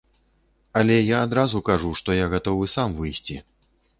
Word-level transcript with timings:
Але 0.79 0.95
я 0.95 1.19
адразу 1.25 1.61
кажу, 1.69 1.91
што 2.01 2.17
я 2.23 2.31
гатовы 2.33 2.65
сам 2.75 2.95
выйсці. 3.03 3.39